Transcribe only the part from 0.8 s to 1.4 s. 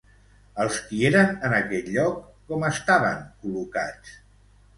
qui eren